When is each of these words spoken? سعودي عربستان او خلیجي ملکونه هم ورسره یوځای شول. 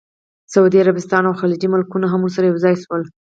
سعودي 0.53 0.77
عربستان 0.83 1.23
او 1.27 1.33
خلیجي 1.41 1.67
ملکونه 1.73 2.05
هم 2.09 2.21
ورسره 2.23 2.45
یوځای 2.47 2.75
شول. 2.83 3.01